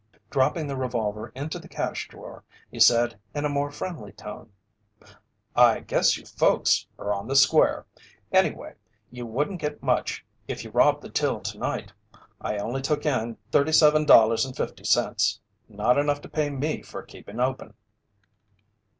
Dropping 0.31 0.65
the 0.65 0.75
revolver 0.75 1.27
into 1.35 1.59
the 1.59 1.67
cash 1.67 2.07
drawer, 2.07 2.43
he 2.71 2.79
said 2.79 3.19
in 3.35 3.45
a 3.45 3.49
more 3.49 3.69
friendly 3.69 4.11
tone: 4.11 4.51
"I 5.55 5.81
guess 5.81 6.17
you 6.17 6.25
folks 6.25 6.87
are 6.97 7.13
on 7.13 7.27
the 7.27 7.35
square. 7.35 7.85
Anyway, 8.31 8.73
you 9.11 9.27
wouldn't 9.27 9.61
get 9.61 9.83
much 9.83 10.25
if 10.47 10.63
you 10.63 10.71
robbed 10.71 11.03
the 11.03 11.09
till 11.11 11.39
tonight. 11.39 11.93
I 12.41 12.57
only 12.57 12.81
took 12.81 13.05
in 13.05 13.37
$37.50. 13.51 15.37
Not 15.69 15.97
enough 15.99 16.21
to 16.21 16.29
pay 16.29 16.49
me 16.49 16.81
for 16.81 17.03
keeping 17.03 17.39
open." 17.39 17.75